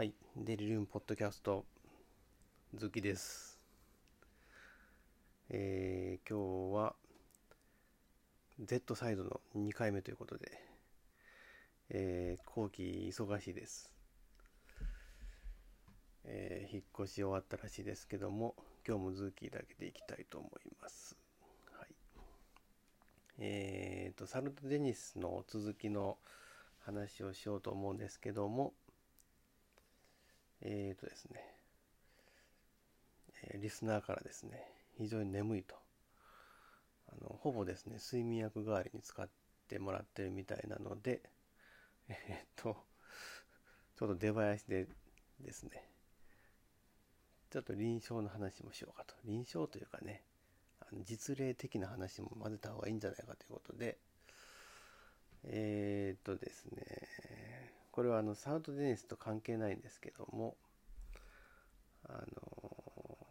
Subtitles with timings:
[0.00, 1.66] はい、デリリウムポッドキャスト、
[2.74, 3.58] ズキです。
[5.50, 6.94] えー、今日は、
[8.64, 10.52] Z サイドの2回目ということで、
[11.90, 13.92] えー、後期忙しいです。
[16.24, 18.54] えー、引っ越し終わったらしいですけども、
[18.88, 21.14] 今日もズーキーだけでいきたいと思います。
[21.76, 21.88] はい。
[23.38, 26.16] えーと、サルトデニスの続きの
[26.78, 28.72] 話をしようと思うんですけども、
[30.62, 31.40] えーとですね、
[33.44, 34.62] えーリスナーからですね、
[34.98, 35.74] 非常に眠いと。
[37.08, 39.28] あのほぼですね、睡眠薬代わりに使っ
[39.68, 41.22] てもらってるみたいなので、
[42.08, 42.76] えーっと、
[43.96, 44.86] ちょっと出囃子で
[45.40, 45.88] ですね、
[47.50, 49.14] ちょっと臨床の話もしようかと。
[49.24, 50.22] 臨床というかね、
[50.80, 53.98] あの実例的な話も混ぜた方がいいんじゃないかということで、
[55.44, 60.56] えー、っとですね、これはあのサウトデニスと関係ないんですけども、
[62.08, 63.26] あの、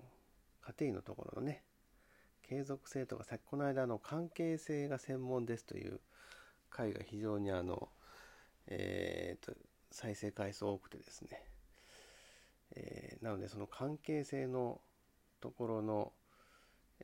[0.62, 1.64] 家庭のところのね、
[2.44, 6.00] 継続性とか、さっきこの間の関係性が専門ですという
[6.70, 7.90] 回が非常にあの、
[8.68, 9.60] えー、っと、
[9.92, 11.44] 再生回数多くてですね、
[12.76, 14.80] えーなのでその関係性の
[15.42, 16.14] ところの、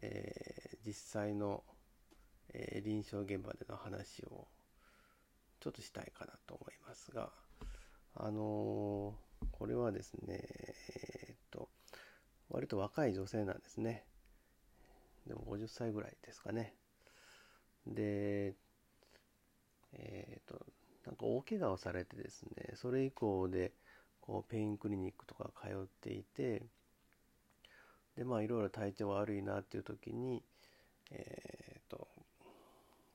[0.01, 1.63] えー実際の、
[2.53, 4.47] えー臨床現場での話を
[5.59, 7.44] ちょっとしたいかなと思いますが。
[8.16, 11.69] あのーこれはですねえーっと
[12.49, 14.03] 割と若い女性なんですね。
[15.27, 16.73] でも50歳ぐらいですかね。
[17.88, 18.55] で
[19.94, 20.66] えーっと
[21.05, 23.72] なんか大怪我をされてですねそれ以降で
[24.22, 26.63] こうペインクリニックとか通っていて
[28.17, 30.44] でまあいろいろ体調悪いなっていう時に
[31.11, 32.07] えー、と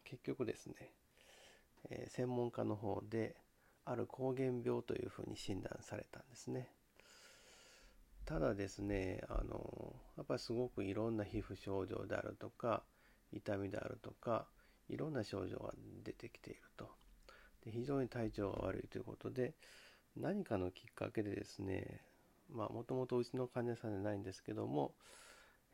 [0.05, 0.75] 結局ですね、
[1.91, 3.37] え専門家の方で
[3.85, 6.69] ある膠原病というふうに診断されたんですね。
[8.27, 12.85] ただですねあのやっぱりすごくいろんな皮膚症状であるとか
[13.33, 14.47] 痛みであるとか
[14.89, 15.73] いろんな症状が
[16.05, 16.89] 出てきていると。
[17.65, 19.55] で非常に体調が悪いということで
[20.17, 22.01] 何かのきっかけでですね
[22.53, 24.95] まあもともとうちの患者さんじゃないんですけども、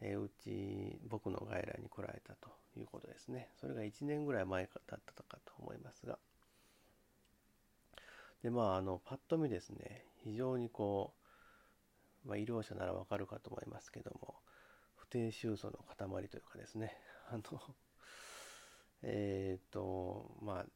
[0.01, 3.51] えーうち僕の外来に来られたということですね。
[3.61, 6.19] それが1年ぐらい前だったかと思いますが
[8.43, 11.15] でまああのパッと見ですね非常にこ
[12.25, 14.35] う、まあ、医療者ならわかるかと思いますけども
[14.97, 16.97] 不定収素の塊というかですね
[17.31, 17.43] あの
[19.03, 20.67] えっ、とまあ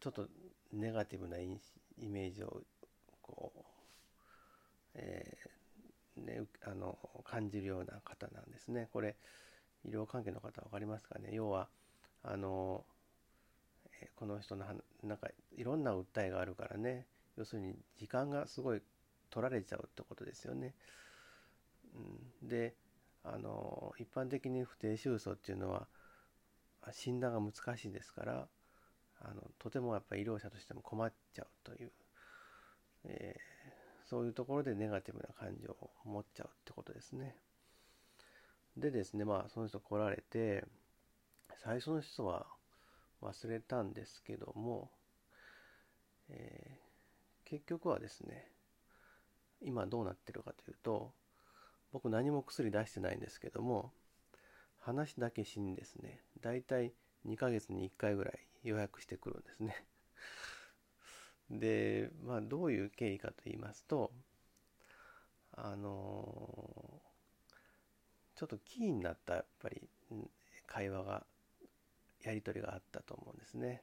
[0.00, 0.28] ちょっと
[0.72, 1.48] ネガティブなイ
[1.98, 2.62] メージを
[3.22, 3.60] こう、
[4.94, 8.88] えーね、あの感じるような方なんですね。
[8.92, 9.16] これ
[9.84, 11.30] 医療関係の方分かりますかね？
[11.32, 11.68] 要は
[12.28, 12.84] あの、
[14.16, 18.82] この人のはなんかいろんな訴えがあるからね要するに時間がすごい
[19.30, 20.74] 取られちゃうってことですよね。
[21.94, 22.74] うん、で
[23.24, 25.88] あの一般的に不定収素っていうのは
[26.92, 28.48] 診断が難しいですから
[29.20, 31.92] あのとてもやっぱり医療者としても困っちゃうという、
[33.04, 33.56] えー
[34.08, 37.34] そういうところでネガティブな感情を持っちゃうってことですね。
[38.76, 40.64] でですねまあその人来られて
[41.56, 42.46] 最初の人は
[43.22, 44.90] 忘れたんですけども、
[46.28, 46.86] えー
[47.46, 48.44] 結局はですね
[49.62, 51.12] 今どうなってるかというと
[51.92, 53.92] 僕何も薬出してないんですけども
[54.80, 56.92] 話だけしにですね大体
[57.26, 59.84] 2ヶ月に1回ぐらい予約してくるんですね。
[61.50, 64.12] でまあどういう経緯かと言いますと
[65.52, 67.00] あの
[68.34, 69.88] ちょっとキーになったやっぱり
[70.66, 71.24] 会話が
[72.26, 73.82] やり取りがあったと思うんですね。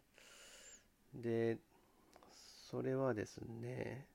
[1.14, 1.58] で
[2.70, 4.06] それはですね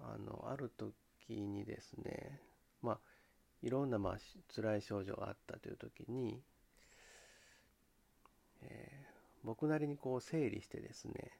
[0.00, 2.40] あのある時にですね
[2.82, 2.98] まあ
[3.62, 4.18] いろんなまあ
[4.54, 6.42] 辛い症状があったという時に、
[8.62, 9.12] えー
[9.44, 11.32] 僕なりにこう整理してですね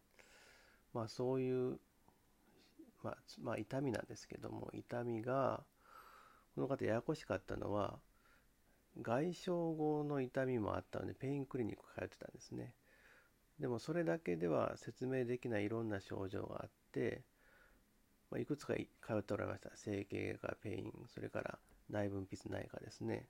[0.93, 1.79] まあそういう、
[3.03, 5.63] まあ、まあ痛みなんですけども痛みが
[6.55, 7.99] この方ややこしかったのは
[9.01, 12.75] 外傷後の痛みもあったのでペインクリニック通ってたんですね。
[13.59, 17.23] でもそれだけでは説明できないいろんな症状があって、
[18.31, 19.71] まあ、いくつか通っておられました。
[19.77, 21.59] 整形外科ペインそれから
[21.91, 23.29] 内分泌内科ですね。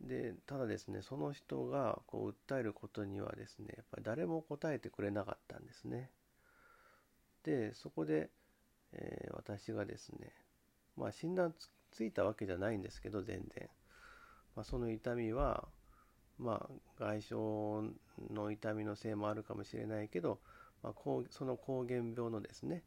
[0.00, 6.10] でただですねその人がこう訴えることにはですねやっぱり誰も答えてくれなかったんですね。
[7.44, 8.30] でそこで、
[8.92, 10.32] えー私がですね
[10.96, 11.54] まあ診断
[11.92, 13.68] ついたわけじゃないんですけど全然、
[14.56, 15.68] まあ、その痛みは
[16.38, 17.34] まあ外傷
[18.34, 20.38] の痛みのせいもあるかもしれないけど、
[20.82, 20.94] まあ、
[21.30, 22.82] その膠原病のですね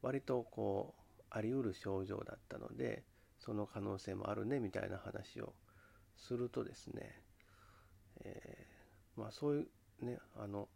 [0.00, 3.04] 割とこうあり得る症状だったので
[3.38, 5.52] その可能性もあるねみたいな話を
[6.16, 7.20] するとですね、
[8.24, 9.66] えー、まあそうい
[10.02, 10.68] うねあの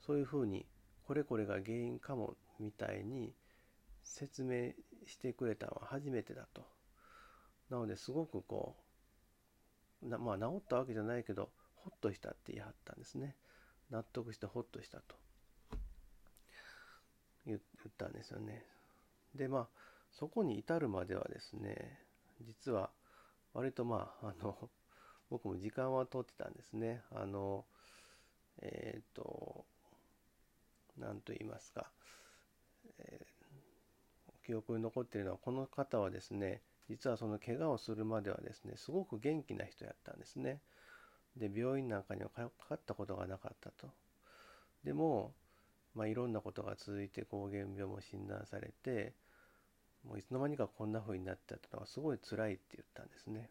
[0.00, 0.66] そういうふうに
[1.06, 3.32] これこれが原因かもみたいに
[4.04, 4.72] 説明
[5.06, 6.62] してくれたのは初めてだと。
[7.70, 8.81] なのですごくこう
[10.02, 13.36] なまあ治ったわけじゃないけどほっとしたって言い張ったんですね。
[13.90, 15.14] 納得してほっとしたと
[17.46, 17.60] 言っ
[17.96, 18.64] たんですよね。
[19.34, 19.68] でまあ
[20.10, 21.98] そこに至るまではですね
[22.40, 22.90] 実は
[23.54, 24.70] 割とまああの
[25.30, 27.02] 僕も時間は取ってたんですね。
[27.10, 27.64] あの
[28.58, 29.64] えっ、ー、と
[30.98, 31.90] 何と言いますか、
[32.98, 40.60] えー、記憶に残っているのはこの方はですね実はその怪我をするまではですねすごく元気な人やったんですね。
[41.36, 43.88] で病院なんかにはかかったことがなかったと。
[44.84, 45.32] でも、
[45.94, 49.14] まあ、いろんなことが続いて膠原病も診断されて
[50.04, 53.50] もういつの間にかこんな風になっちゃったのがすごい辛いって言ったんですね。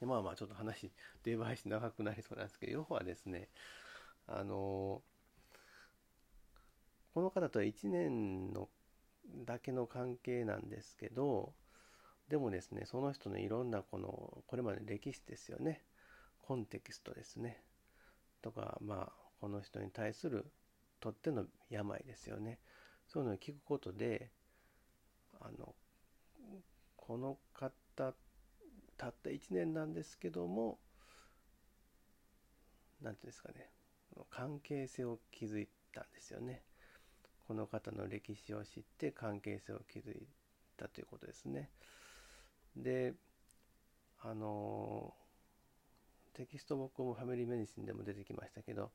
[0.00, 0.90] でまあまあちょっと話
[1.24, 3.48] デーバイス長くなりそうなんですけど要はですね
[4.26, 5.02] あの
[7.14, 8.68] この方とは1年の
[9.44, 11.52] だけの関係なんですけど
[12.28, 15.82] でもですねその人のいろんなこのこれまで歴史ですよね。
[16.42, 17.62] コンテキストですね。
[18.42, 20.50] とかまあこの人に対する
[21.00, 22.58] とっての病ですよね。
[23.08, 24.30] そういうのを聞くことで
[25.40, 25.74] あの
[26.96, 27.72] この方
[28.96, 30.78] たった1年なんですけども
[33.02, 33.70] 何ていうんですかね
[34.30, 36.62] 関係性を築いたんですよね。
[37.46, 40.26] この方の歴史を知って関係性を築い
[40.76, 41.70] たということですね。
[42.76, 43.14] で
[44.20, 45.14] あの
[46.34, 48.90] テキスト僕もファミリーメディシンでも出てきましたけど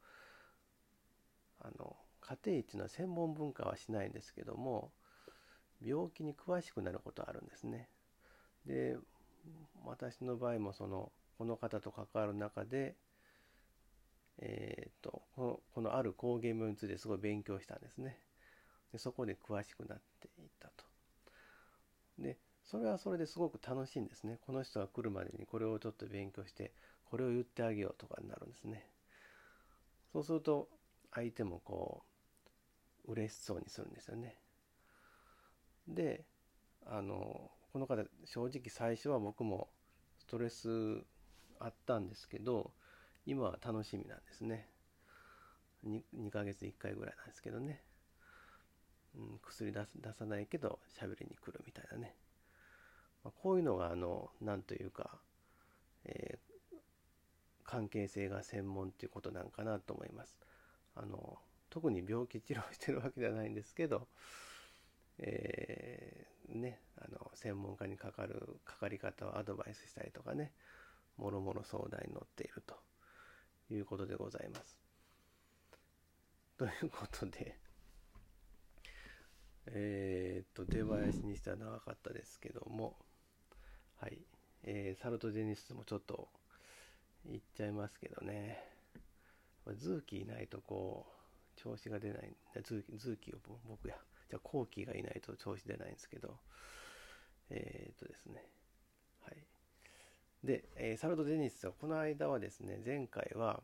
[1.59, 4.91] あの家庭医っていうのは専門文化はしないんですけども
[5.83, 7.89] 病気に詳しくなることはあるんですね。
[8.65, 8.97] で
[9.83, 12.95] 私の場合もそのこの方と関わる中で、
[14.37, 18.19] えーと、このこのある抗原病についてすごい勉強したんですね。
[18.91, 20.85] でそこで詳しくなっていったと。
[22.19, 24.37] でそれはそれですごく楽しいんですね。
[24.45, 26.73] この人が来るまでにこれをちょっと勉強して、
[27.03, 28.87] これを言ってあげようとかになるんですね。
[30.13, 30.69] そうすると、
[31.13, 32.03] 相手もこ
[33.05, 34.37] う、嬉しそうにするんですよね。
[35.87, 36.23] で、
[36.85, 39.69] あの、この方、正直最初は僕も
[40.17, 41.03] ストレス
[41.59, 42.71] あったんですけど、
[43.25, 44.69] 今は楽しみなんですね。
[45.83, 47.83] 2, 2ヶ月1回ぐらいなんですけどね。
[49.15, 52.15] うん、薬出出さないけど喋りに来るみたいなね。
[53.23, 55.19] まあ、こういうのがあの何というか、
[56.05, 56.77] えー、
[57.63, 60.37] 関係性が専門っていうことなんかなと思います。
[60.95, 61.37] あの
[61.69, 64.07] 特に病気治療してるわけではないんですけど、
[65.19, 70.51] えー、ね、あの専門家にかかるかかり方をアドバイスしたりとかね
[71.17, 72.75] もろもろ相談に乗っていると
[73.73, 74.79] いうことでございます。
[76.57, 77.57] ということで
[79.67, 82.95] え、っと出囃子にしては長かったですけども。
[83.97, 84.17] はい、
[84.63, 86.27] えー、サルトジェニスもちょっと
[87.25, 88.57] 言っちゃいますけどね、
[89.77, 92.33] ズーキーいないとこう調子が出ない。
[92.63, 93.35] ズーズーキを
[93.67, 93.95] 僕や。
[94.29, 96.39] じゃあ後期がいないと調子出ないんですけど。
[97.51, 98.43] えー、っとですね。
[99.21, 99.37] はい。
[100.43, 103.61] で、えー、サルトジェニスはこの間はですね前回は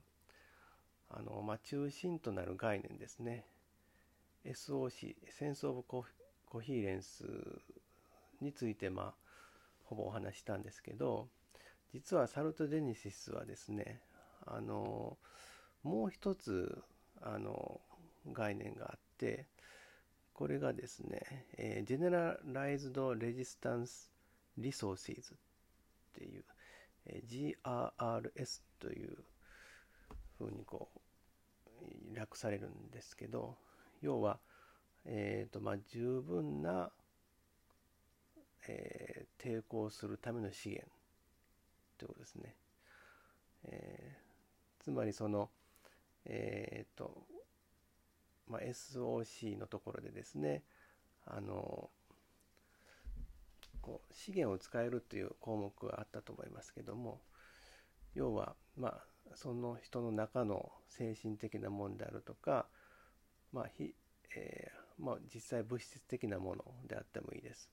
[1.09, 3.45] あの、まあ、中心となる概念ですね。
[4.47, 6.05] SOC センス・オブ・コ
[6.61, 7.25] ヒーレンス
[8.41, 9.13] についてまあ
[9.85, 11.27] ほぼお話したんですけど
[11.93, 14.01] 実はサルト・デニシスはですね
[14.45, 15.17] あの
[15.83, 16.81] もう一つ
[17.21, 17.81] あの
[18.31, 19.47] 概念があって
[20.33, 24.09] これがですね、えー、Generalized Resistance
[24.59, 25.37] Resources っ
[26.13, 26.43] ていう、
[27.07, 29.17] えー、GRRS という
[30.37, 33.57] ふうにこう略されるんですけど
[34.01, 34.39] 要は、
[35.05, 36.91] えーとまあ、十分な
[38.67, 40.91] えー、抵抗するための資源
[41.97, 42.55] ということですね。
[43.63, 45.49] えー、つまりその、
[46.25, 47.23] え、ー、と、
[48.47, 50.63] まあ、SOC のところでですね、
[51.25, 51.89] あの、
[53.81, 57.21] こう資源を使えるという項目があったと思いますけども、
[58.15, 59.03] 要は、まあ、
[59.35, 62.67] その人の中の精神的なものであるとか、
[63.51, 63.93] まあひ
[64.35, 67.69] えーまあ、実際物質的なものであってもいいです。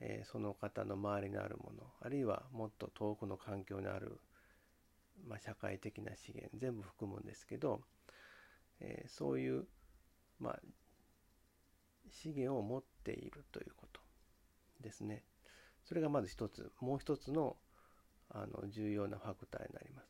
[0.00, 4.20] えー、その方の周りにあるものあるいはもっと遠くの環境にある、
[5.28, 7.80] まあ、社会的な資源全部含むんですけど、
[8.80, 9.66] えー、そういう、
[10.40, 10.60] まあ、
[12.10, 14.00] 資源を持っているということ
[14.80, 15.22] ですね。
[15.84, 17.56] それがまず一つ、もう一つの
[18.30, 20.08] あの重要なファクターになります。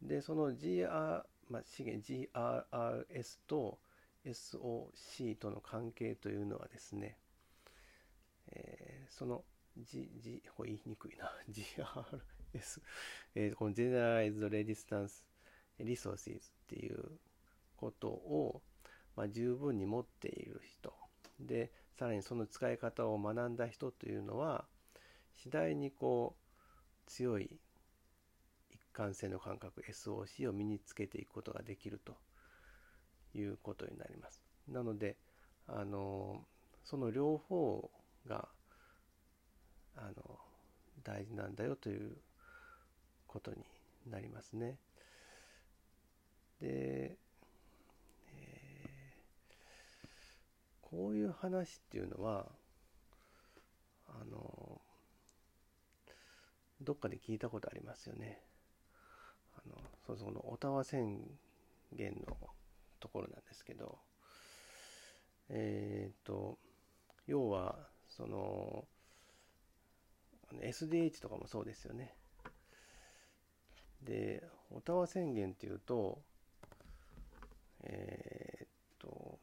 [0.00, 3.78] で、その GR、まあ、資源 GRRS と
[4.24, 7.18] SOC との関係というのはですね、
[8.52, 9.44] えー、その
[9.76, 12.80] G、G、これ言いにくいな、 GRS、
[13.34, 15.24] えー、この Generalized Resistance
[15.78, 17.18] Resources っていう
[17.76, 18.62] ことを、
[19.16, 20.92] まあ、十分に持っている人。
[21.40, 24.64] でさらにその使い方を学んだ人というのは
[25.36, 27.58] 次第にこう強い
[28.94, 32.14] 一貫性の感覚 SOC を身につけていくことができると
[33.36, 34.40] いうことになります。
[34.68, 35.16] なので
[35.66, 36.46] あの
[36.84, 37.90] その両方
[38.24, 38.48] が
[39.96, 40.38] あの
[41.02, 42.16] 大事なんだよという
[43.26, 43.64] ことに
[44.08, 44.78] なりますね。
[46.60, 47.16] で
[48.32, 49.12] え
[50.82, 52.46] こういう話っていうのは
[54.06, 54.80] あの
[56.80, 58.53] どっかで聞いたことありますよね。
[59.56, 59.74] あの
[60.06, 61.20] そうそのオタワ宣
[61.92, 62.36] 言の
[63.00, 63.98] ところなんですけど
[65.50, 66.58] えっ、と
[67.26, 67.76] 要は
[68.08, 68.84] その
[70.62, 72.14] SDH とかもそうですよね。
[74.02, 76.20] でオタワ宣言っていうと
[77.84, 78.66] えっ、
[78.98, 79.38] と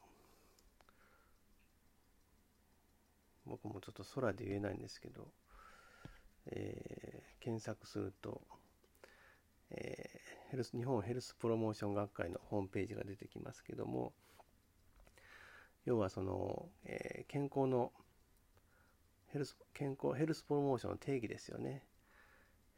[3.52, 5.28] 僕もちょっと空で言えないんですけど、
[6.48, 8.42] えー、検索すると、
[9.72, 14.14] えー、ヘルス日本ヘルスプロモーション学会のホームページが出てきますけども
[15.86, 17.92] 要はその、えー、健康の
[19.32, 21.84] ヘルス健康ヘルスプロモーションの定義ですよね、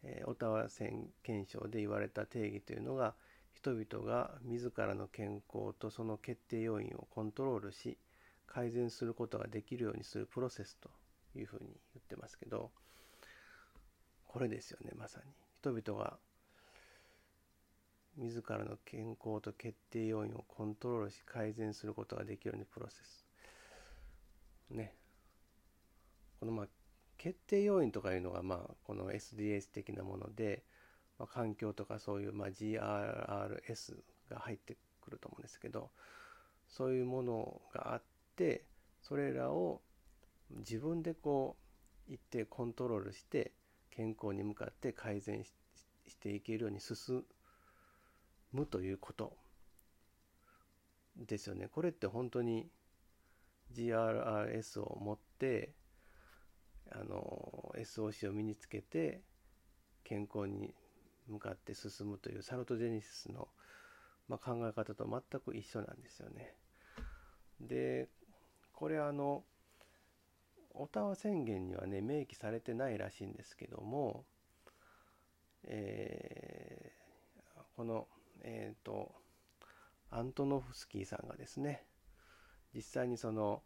[0.03, 3.15] えー、オタワ宣言書で言われた定義というのが
[3.53, 7.97] 人々が自らの健康とその決定要因をコントロールし
[8.45, 10.89] 改善することができるようにするプロセスと
[11.35, 12.71] いうふうに言ってますけど
[14.27, 15.31] これですよねまさに。
[15.59, 16.17] 人々が
[18.17, 23.25] 自らの健康と決定要因をコントロールし改善することができるようにプロセス。
[24.70, 24.96] ね。
[26.39, 26.67] このまあ
[27.17, 30.63] 決定要因とかいうのがまあこの SDS 的なもので、
[31.17, 33.96] まあ、環境とかそういうまあ GRRS
[34.29, 35.89] が入ってくると思うんですけど
[36.67, 38.01] そういうものがあっ
[38.36, 38.65] て
[39.01, 39.82] それらを
[40.51, 41.55] 自分でこ
[42.10, 43.51] う一定コントロールして
[43.91, 45.51] 健康に向かって改善し
[46.20, 47.24] ていけるように進
[48.53, 49.36] むということ
[51.17, 51.67] ですよね。
[51.67, 52.69] これって本当に
[53.74, 55.74] GRRS を持って
[56.91, 59.22] あの SOC を身につけて
[60.03, 60.74] 健康に
[61.27, 63.48] 向かって進むというサルトジェネシスの、
[64.27, 66.55] まあ、考え方と全く一緒なんですよね。
[67.60, 68.10] で
[68.74, 69.43] これあの
[70.72, 74.25] オタワ宣言にはね明記されてないらしいんですけども、
[75.65, 78.07] えー、この
[78.43, 79.12] えっ、ー、と
[80.09, 81.83] アントノフスキーさんがですね
[82.73, 83.62] 実際にその、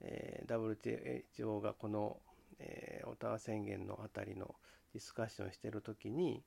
[0.00, 2.20] えー、WTO がこの、
[2.58, 4.54] えー、オタワ宣言のあたりの
[4.92, 6.42] ディスカッションしてる時に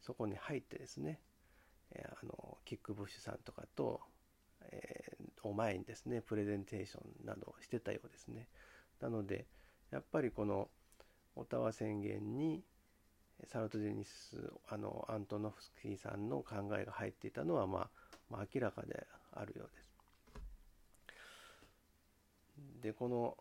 [0.00, 1.20] そこに入ってですね、
[1.92, 4.00] えー、あのキック・ブッシュさんとかと、
[4.70, 5.16] え
[5.46, 8.48] を前にですねプレゼンテーションなどしてたようですね。
[9.00, 9.46] なので
[9.90, 10.68] やっぱりこの
[11.36, 12.62] オタワ宣言に
[13.44, 17.88] サルトジェニスあのアントノフスキーさんの考えが入っていたのは、まあ、
[18.30, 19.86] まあ明らかであるようです。
[22.82, 23.36] でこの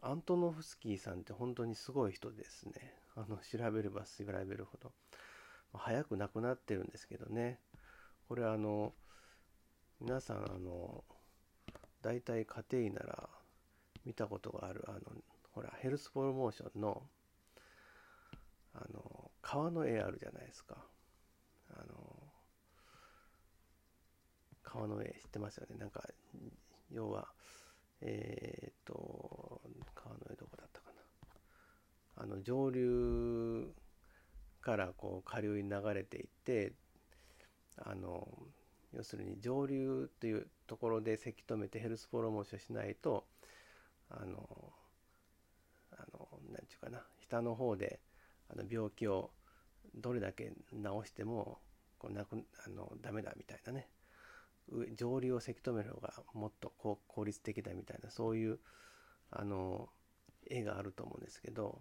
[0.00, 2.72] アントノフスキーさんって本当にすごい人ですね。
[3.16, 4.92] あの調べれば調べるほど。
[5.74, 7.58] 早く亡くなってるんですけどね。
[8.28, 8.94] これあの
[10.00, 11.04] 皆さんあの
[12.02, 13.28] 大体家庭医なら
[14.04, 15.00] 見たことがあるあの
[15.52, 17.02] ほらヘルスプロモーションの
[18.80, 20.76] あの川の絵あるじゃないですか。
[21.70, 22.32] あの
[24.62, 25.76] 川の絵知ってますよね。
[25.76, 26.04] なんか
[26.92, 27.28] 要は
[28.00, 29.60] えー、っと
[29.94, 30.92] 川の絵どこだったか
[32.16, 32.22] な。
[32.22, 33.74] あの上流
[34.60, 36.72] からこう下流に流れていって
[37.78, 38.28] あの
[38.92, 43.24] 要するに上流というところでせき止めてヘルスプロモーションしないと
[44.10, 44.72] あの
[45.92, 47.02] あの何て言うかな。
[47.20, 48.00] 下の方で
[48.50, 49.30] あの病気を
[49.94, 51.58] どれだけ治しても
[51.98, 53.88] こうなくあのダメだみたいなね
[54.96, 58.58] 上流をせき止める方がもっと効率的だみたいなそういう
[59.30, 59.88] あの
[60.48, 61.78] 絵があると思うんですけど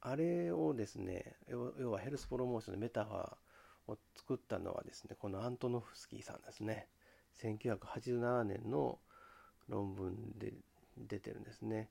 [0.00, 6.88] あれをですね要はヘルスプロモーションのメタファーを作ったのはですねこのアントノフスキーさんですね
[7.42, 8.98] 1987年の
[9.68, 10.52] 論文で
[10.96, 11.88] 出てるんですね。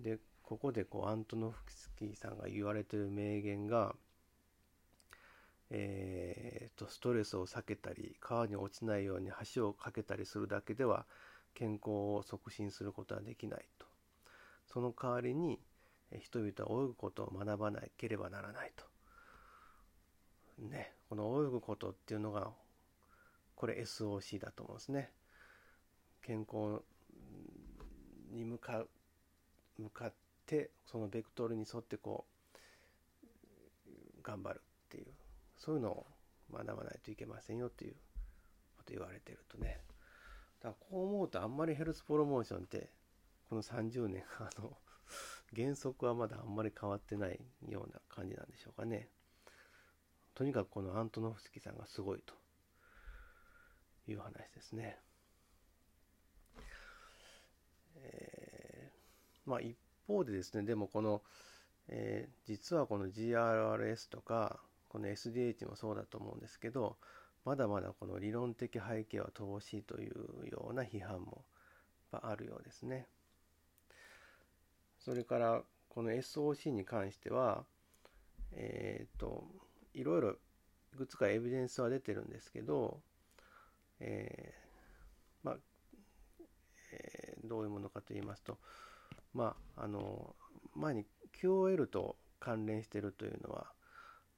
[0.00, 0.18] で
[0.52, 3.94] ここでこうアントノフスキーさんが言われてる名言が、
[5.70, 11.06] えーと、ストレスを避けたり川に落ちないように橋を架けたりするだけでは
[11.54, 13.86] 健康を促進することはできないと。
[14.66, 15.58] その代わりに
[16.20, 18.84] 人々は泳ぐことを学ばなければならないと。
[20.66, 22.50] ねこの泳ぐことっていうのが
[23.54, 25.12] これ SOC だと思うんですね。
[26.20, 26.82] 健康
[28.30, 28.84] に向か
[29.78, 30.12] 向かっ
[30.52, 32.26] てそのベクトルに沿ってこ
[33.86, 35.06] う頑張るっていう
[35.56, 36.06] そういうのを
[36.52, 37.94] 学ばないといけませんよっていう
[38.76, 39.80] こと言われてるとね
[40.60, 42.90] だからこう思うとあんまりヘルスプロモーションって
[43.48, 44.76] この30年 あの
[45.56, 49.08] 原則はまだあんまり変わってないような感じなんでしょうかね
[50.34, 52.34] とにかくこのアントノフスキーさんがすごいと
[54.06, 54.98] いう話ですね。
[57.96, 59.76] えー、まあ一
[60.12, 61.22] 方でですねでもこの、
[61.88, 66.96] えー、実はこの GRRS とかこの SDH もそうだと思うんですけど
[67.44, 71.44] まだまだこの理論的背景は乏しいというような批判も
[72.10, 73.06] あるようですね。
[74.98, 77.64] それからこの SOC に関しては
[78.52, 79.44] えっ、と
[79.94, 80.36] いろいろ
[80.94, 83.00] いくつかエビデンスは出てるんですけど、
[84.00, 85.56] えー、まあ、
[86.92, 88.58] えー、どういうものかと言いますと
[89.34, 90.34] まああの
[90.74, 91.06] 前に
[91.40, 93.66] QOL と関連しているというのは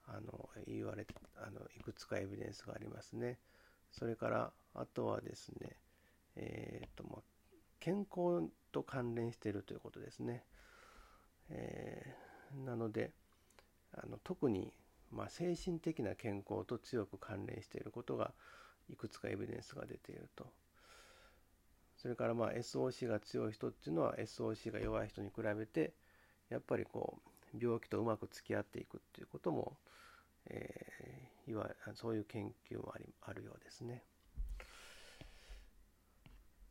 [0.06, 3.38] あの言われあのいくつかエビデンスがありますね。
[3.90, 5.76] それからあとはですね、
[6.36, 7.22] えーとまあ、
[7.80, 10.44] 健康と関連しているということですね。
[11.50, 13.12] えー、なので
[13.92, 14.72] あの特に、
[15.10, 18.32] まあ、精神的な健康と強く関連していることが
[18.88, 20.46] いくつかエビデンスが出ていると。
[22.04, 25.94] それからまあ SOC が強い人っていうのは SOC が弱い人に比べて
[26.50, 27.16] やっぱりこ
[27.54, 29.78] う病気とうまく付き合っていくっていうことも、
[30.50, 34.02] えー、いわそういう研究もありあるようですね。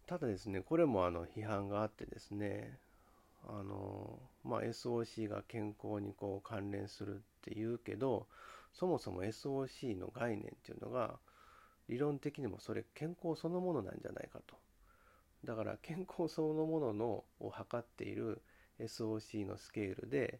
[0.06, 2.78] ただですねこれもあの批判があってですね
[3.48, 8.28] あの、まあ、SOC が健康にこう関連するっていうけど
[8.72, 11.17] そもそも SOC の概念っていうのが
[11.89, 14.58] 理論的にもそれ健康そのものなんじゃないかと
[15.46, 18.42] だから健康そのもののを測っている
[18.80, 20.40] SOC のスケールで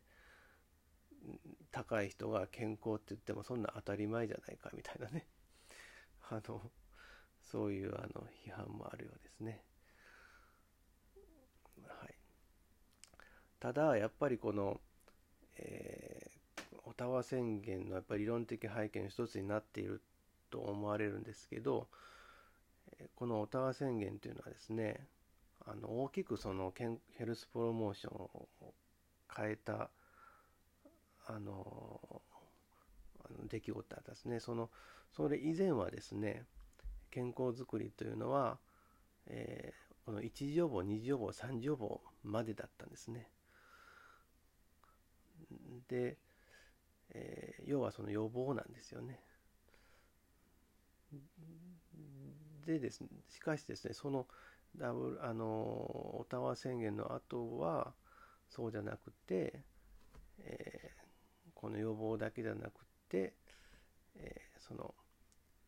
[1.72, 5.28] 高い人が健康って言ってもそんな当たり前じゃないかみたいなね
[6.30, 6.72] あの
[7.42, 9.63] そういうあの批判もあるようですね。
[11.86, 12.16] はい、
[13.60, 14.80] ただやっぱりこの、
[15.58, 20.02] えー、オタワ宣言のやっぱり理論的背景の一つになっている
[20.50, 21.89] と思われるんですけど
[23.15, 25.08] このオタワ宣言というのはですね
[25.65, 26.73] あの大きくその
[27.17, 28.47] ヘルスプロモーションを
[29.36, 29.89] 変えた
[31.25, 32.21] あの
[33.49, 34.39] 出来事だったですね。
[34.39, 34.69] その
[35.12, 36.45] それ以前はですね
[37.12, 38.58] 健康づくりというのは、
[39.27, 43.29] えー、この1次予防2次予防3次予防までだったんですね。
[45.88, 46.17] で、
[47.12, 49.19] えー、要はその予防なんですよね。
[52.65, 54.28] でですね、しかしですね、その
[54.78, 57.93] ダブル、あの、オタワ宣言の後は、
[58.49, 59.63] そうじゃなくて、
[60.39, 63.34] えー、この予防だけじゃなくて、
[64.15, 64.93] えー、その、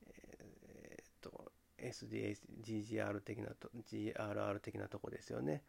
[0.08, 5.64] えー、っと、SDA、GGR 的なと、GRR 的なとこですよね。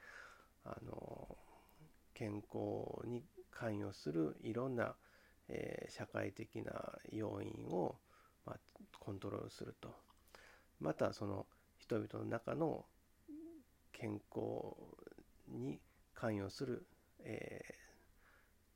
[0.65, 1.37] あの、
[2.15, 4.95] 健康に関与するいろんな、
[5.49, 6.73] えー、社会的な
[7.12, 7.97] 要因を、
[8.45, 8.57] まあ、
[8.99, 10.06] コントロールすると。
[10.81, 11.47] またその
[11.79, 12.85] 人々の中の
[13.93, 14.75] 健康
[15.49, 15.81] に
[16.15, 16.87] 関与する、
[17.25, 17.62] え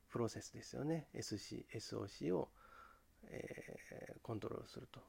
[0.09, 2.49] ー、プロセスですよね SC SOC を、
[3.29, 4.99] えー、コントロールすると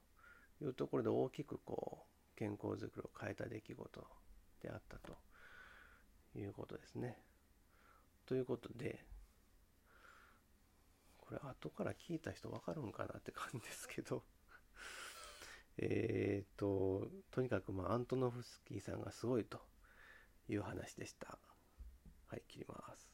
[0.64, 4.06] いうところで大きくこう健康づくりを変えた出来事
[4.62, 5.16] であったと
[6.38, 7.18] いうことですね。
[8.26, 9.04] ということで
[11.18, 14.22] これ後から聞いた人分かるんかなって感じですけど
[15.78, 19.60] えっ、と、とにかく、まあ、アントノフスキーさんがすごいと
[20.48, 21.38] いう話でした。
[22.26, 23.11] はい、切ります。